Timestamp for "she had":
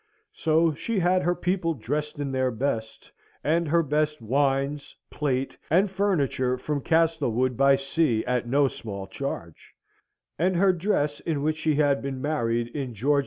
0.73-1.21, 11.57-12.01